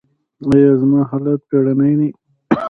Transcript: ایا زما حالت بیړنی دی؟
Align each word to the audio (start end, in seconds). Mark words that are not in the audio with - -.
ایا 0.51 0.71
زما 0.81 1.01
حالت 1.09 1.39
بیړنی 1.49 1.93
دی؟ 1.99 2.09